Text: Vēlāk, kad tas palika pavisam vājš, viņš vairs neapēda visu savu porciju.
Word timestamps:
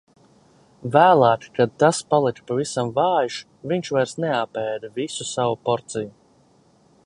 Vēlāk, 0.93 1.43
kad 1.57 1.75
tas 1.83 1.99
palika 2.13 2.47
pavisam 2.51 2.89
vājš, 2.95 3.37
viņš 3.73 3.93
vairs 3.99 4.17
neapēda 4.25 4.93
visu 4.99 5.29
savu 5.35 5.61
porciju. 5.69 6.11